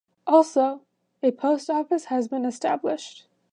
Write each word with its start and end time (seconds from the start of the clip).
Also, 0.25 0.81
a 1.21 1.29
post 1.29 1.69
office 1.69 2.05
has 2.05 2.27
been 2.27 2.43
established. 2.43 3.27